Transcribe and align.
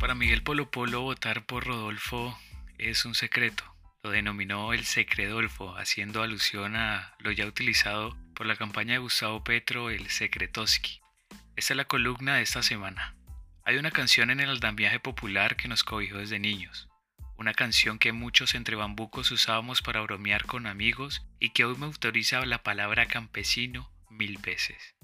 Para 0.00 0.14
Miguel 0.14 0.42
Polo 0.42 0.70
Polo 0.70 1.02
votar 1.02 1.44
por 1.44 1.66
Rodolfo 1.66 2.36
es 2.78 3.04
un 3.04 3.14
secreto. 3.14 3.64
Lo 4.02 4.10
denominó 4.10 4.72
el 4.72 4.86
secredolfo, 4.86 5.76
haciendo 5.76 6.22
alusión 6.22 6.74
a 6.74 7.14
lo 7.18 7.30
ya 7.32 7.44
utilizado 7.44 8.16
por 8.34 8.46
la 8.46 8.56
campaña 8.56 8.94
de 8.94 8.98
Gustavo 9.00 9.44
Petro, 9.44 9.90
el 9.90 10.08
secretoski. 10.08 11.02
Esta 11.54 11.74
es 11.74 11.76
la 11.76 11.84
columna 11.84 12.36
de 12.36 12.42
esta 12.42 12.62
semana. 12.62 13.14
Hay 13.66 13.76
una 13.76 13.90
canción 13.90 14.30
en 14.30 14.40
el 14.40 14.48
andamiaje 14.48 15.00
popular 15.00 15.56
que 15.56 15.68
nos 15.68 15.84
cobijó 15.84 16.16
desde 16.16 16.38
niños. 16.38 16.88
Una 17.36 17.52
canción 17.52 17.98
que 17.98 18.12
muchos 18.12 18.54
entre 18.54 18.76
bambucos 18.76 19.30
usábamos 19.30 19.82
para 19.82 20.00
bromear 20.00 20.46
con 20.46 20.66
amigos 20.66 21.26
y 21.40 21.50
que 21.50 21.66
hoy 21.66 21.76
me 21.76 21.84
autoriza 21.84 22.46
la 22.46 22.62
palabra 22.62 23.06
campesino 23.06 23.92
mil 24.08 24.38
veces. 24.38 24.94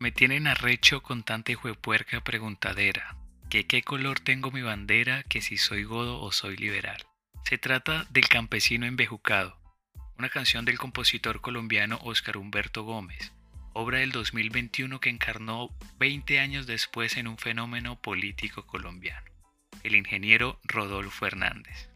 Me 0.00 0.10
tienen 0.10 0.48
arrecho 0.48 1.04
con 1.04 1.22
tanta 1.22 1.52
hijuepuerca 1.52 2.20
preguntadera, 2.24 3.16
que 3.50 3.66
qué 3.66 3.82
color 3.82 4.20
tengo 4.20 4.52
mi 4.52 4.62
bandera, 4.62 5.24
que 5.24 5.42
si 5.42 5.58
soy 5.58 5.82
godo 5.82 6.22
o 6.22 6.30
soy 6.30 6.56
liberal. 6.56 7.04
Se 7.44 7.58
trata 7.58 8.06
del 8.10 8.28
campesino 8.28 8.86
embejucado, 8.86 9.58
una 10.16 10.28
canción 10.28 10.64
del 10.64 10.78
compositor 10.78 11.40
colombiano 11.40 11.98
Óscar 12.04 12.36
Humberto 12.36 12.84
Gómez, 12.84 13.32
obra 13.72 13.98
del 13.98 14.12
2021 14.12 15.00
que 15.00 15.10
encarnó 15.10 15.76
20 15.98 16.38
años 16.38 16.68
después 16.68 17.16
en 17.16 17.26
un 17.26 17.38
fenómeno 17.38 18.00
político 18.00 18.66
colombiano, 18.66 19.26
el 19.82 19.96
ingeniero 19.96 20.60
Rodolfo 20.62 21.26
Hernández. 21.26 21.90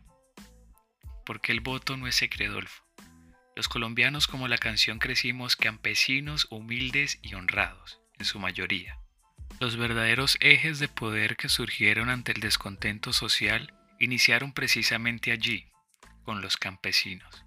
Porque 1.25 1.53
el 1.53 1.61
voto 1.61 1.97
no 1.97 2.09
es 2.09 2.17
secredolfo. 2.17 2.83
Los 3.55 3.69
colombianos 3.69 4.27
como 4.27 4.49
la 4.49 4.59
canción 4.59 4.99
crecimos 4.99 5.55
campesinos 5.55 6.49
humildes 6.51 7.21
y 7.23 7.35
honrados, 7.35 8.01
en 8.19 8.25
su 8.25 8.41
mayoría. 8.41 8.99
Los 9.61 9.77
verdaderos 9.77 10.37
ejes 10.41 10.79
de 10.79 10.89
poder 10.89 11.37
que 11.37 11.49
surgieron 11.49 12.11
ante 12.11 12.33
el 12.33 12.41
descontento 12.41 13.13
social 13.13 13.73
iniciaron 14.01 14.53
precisamente 14.53 15.31
allí, 15.31 15.67
con 16.25 16.41
los 16.41 16.57
campesinos. 16.57 17.45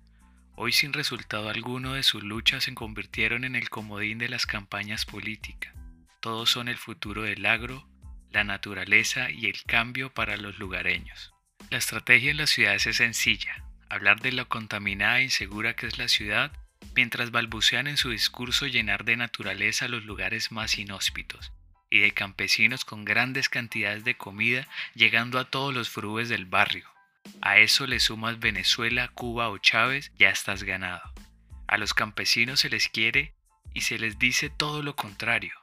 Hoy 0.56 0.72
sin 0.72 0.94
resultado 0.94 1.50
alguno 1.50 1.94
de 1.94 2.04
sus 2.04 2.24
luchas 2.24 2.64
se 2.64 2.74
convirtieron 2.74 3.44
en 3.44 3.56
el 3.56 3.70
comodín 3.70 4.18
de 4.18 4.30
las 4.30 4.46
campañas 4.46 5.06
políticas. 5.06 5.76
Todos 6.22 6.50
son 6.50 6.68
el 6.68 6.78
futuro 6.78 7.24
del 7.24 7.46
agro, 7.46 7.88
la 8.32 8.44
naturaleza 8.44 9.30
y 9.30 9.46
el 9.46 9.62
cambio 9.64 10.14
para 10.14 10.38
los 10.38 10.58
lugareños. 10.58 11.34
La 11.70 11.78
estrategia 11.78 12.32
en 12.32 12.38
las 12.38 12.50
ciudades 12.50 12.88
es 12.88 12.98
sencilla, 12.98 13.66
hablar 13.90 14.22
de 14.22 14.32
lo 14.32 14.48
contaminada 14.48 15.20
e 15.20 15.24
insegura 15.24 15.76
que 15.76 15.88
es 15.88 15.98
la 15.98 16.08
ciudad, 16.08 16.52
mientras 16.96 17.32
balbucean 17.32 17.88
en 17.88 17.98
su 17.98 18.10
discurso 18.10 18.66
llenar 18.66 19.04
de 19.04 19.18
naturaleza 19.18 19.88
los 19.88 20.06
lugares 20.06 20.52
más 20.52 20.78
inhóspitos, 20.80 21.52
y 21.90 22.00
de 22.00 22.12
campesinos 22.12 22.86
con 22.86 23.06
grandes 23.06 23.50
cantidades 23.50 24.04
de 24.04 24.18
comida 24.18 24.68
llegando 24.94 25.40
a 25.40 25.50
todos 25.50 25.74
los 25.74 25.90
frubes 25.90 26.30
del 26.30 26.46
barrio. 26.46 26.90
A 27.42 27.60
eso 27.60 27.88
le 27.88 28.00
sumas 28.00 28.40
Venezuela, 28.40 29.10
Cuba 29.10 29.50
o 29.50 29.58
Chávez, 29.58 30.12
ya 30.18 30.30
estás 30.30 30.64
ganado. 30.64 31.14
A 31.68 31.78
los 31.78 31.94
campesinos 31.94 32.62
se 32.62 32.70
les 32.70 32.88
quiere 32.88 33.34
y 33.74 33.82
se 33.82 34.00
les 34.00 34.18
dice 34.18 34.50
todo 34.50 34.82
lo 34.82 34.96
contrario. 34.96 35.54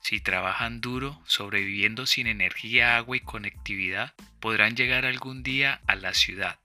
Si 0.00 0.20
trabajan 0.20 0.80
duro, 0.80 1.20
sobreviviendo 1.26 2.06
sin 2.06 2.28
energía, 2.28 2.96
agua 2.96 3.16
y 3.16 3.20
conectividad, 3.20 4.14
podrán 4.40 4.76
llegar 4.76 5.04
algún 5.04 5.42
día 5.42 5.80
a 5.88 5.96
la 5.96 6.14
ciudad, 6.14 6.60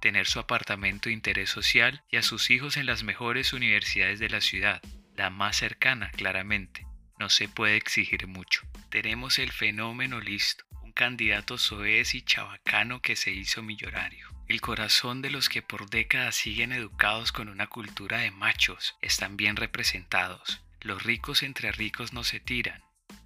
tener 0.00 0.26
su 0.26 0.38
apartamento 0.38 1.10
de 1.10 1.12
interés 1.12 1.50
social 1.50 2.02
y 2.10 2.16
a 2.16 2.22
sus 2.22 2.48
hijos 2.50 2.78
en 2.78 2.86
las 2.86 3.02
mejores 3.02 3.52
universidades 3.52 4.20
de 4.20 4.30
la 4.30 4.40
ciudad, 4.40 4.80
la 5.16 5.28
más 5.28 5.56
cercana 5.56 6.10
claramente, 6.12 6.86
no 7.18 7.28
se 7.30 7.48
puede 7.48 7.76
exigir 7.76 8.26
mucho. 8.26 8.62
Tenemos 8.90 9.38
el 9.38 9.52
fenómeno 9.52 10.20
listo, 10.20 10.64
un 10.82 10.92
candidato 10.92 11.58
soez 11.58 12.14
y 12.14 12.22
chabacano 12.22 13.00
que 13.02 13.16
se 13.16 13.30
hizo 13.30 13.62
millonario. 13.62 14.28
El 14.48 14.60
corazón 14.60 15.20
de 15.20 15.30
los 15.30 15.48
que 15.48 15.60
por 15.60 15.90
décadas 15.90 16.36
siguen 16.36 16.72
educados 16.72 17.32
con 17.32 17.48
una 17.48 17.66
cultura 17.66 18.18
de 18.18 18.30
machos 18.30 18.96
están 19.02 19.36
bien 19.36 19.56
representados. 19.56 20.62
Los 20.80 21.02
ricos 21.02 21.42
entre 21.42 21.72
ricos 21.72 22.12
no 22.12 22.24
se 22.24 22.40
tiran. 22.40 22.82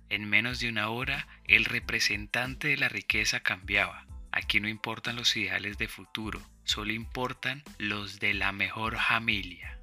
En 0.08 0.28
menos 0.28 0.58
de 0.58 0.68
una 0.68 0.88
hora, 0.88 1.28
el 1.44 1.64
representante 1.64 2.68
de 2.68 2.76
la 2.76 2.88
riqueza 2.88 3.40
cambiaba. 3.40 4.06
Aquí 4.32 4.60
no 4.60 4.68
importan 4.68 5.16
los 5.16 5.36
ideales 5.36 5.78
de 5.78 5.88
futuro, 5.88 6.42
solo 6.64 6.92
importan 6.92 7.62
los 7.78 8.18
de 8.18 8.34
la 8.34 8.52
mejor 8.52 8.98
familia. 8.98 9.78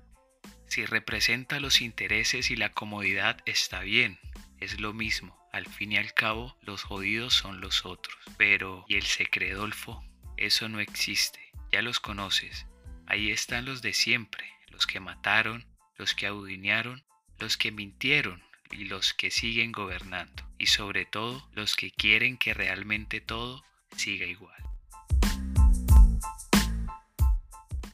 Si 0.80 0.86
representa 0.86 1.60
los 1.60 1.82
intereses 1.82 2.52
y 2.52 2.56
la 2.56 2.72
comodidad 2.72 3.42
está 3.46 3.82
bien, 3.82 4.18
es 4.62 4.80
lo 4.80 4.94
mismo. 4.94 5.38
Al 5.52 5.66
fin 5.66 5.92
y 5.92 5.98
al 5.98 6.14
cabo, 6.14 6.58
los 6.62 6.84
jodidos 6.84 7.34
son 7.34 7.60
los 7.60 7.86
otros. 7.86 8.18
Pero, 8.38 8.86
¿y 8.88 8.96
el 8.96 9.04
secredolfo? 9.04 10.02
Eso 10.38 10.70
no 10.70 10.80
existe. 10.80 11.52
Ya 11.70 11.82
los 11.82 12.00
conoces. 12.00 12.66
Ahí 13.08 13.30
están 13.30 13.66
los 13.66 13.82
de 13.82 13.92
siempre, 13.92 14.46
los 14.70 14.88
que 14.88 15.02
mataron, 15.02 15.68
los 15.98 16.16
que 16.16 16.28
abudinearon, 16.28 17.04
los 17.40 17.58
que 17.58 17.74
mintieron 17.74 18.42
y 18.72 18.86
los 18.86 19.14
que 19.14 19.32
siguen 19.32 19.74
gobernando. 19.74 20.50
Y 20.58 20.68
sobre 20.68 21.06
todo, 21.06 21.46
los 21.56 21.76
que 21.76 21.92
quieren 21.92 22.38
que 22.38 22.54
realmente 22.54 23.20
todo 23.20 23.66
siga 23.98 24.26
igual. 24.26 24.69